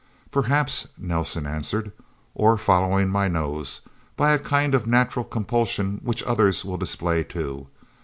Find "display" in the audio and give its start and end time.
6.77-7.21